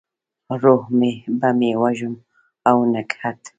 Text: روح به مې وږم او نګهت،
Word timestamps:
روح 0.63 0.83
به 1.39 1.49
مې 1.59 1.71
وږم 1.81 2.13
او 2.69 2.77
نګهت، 2.93 3.41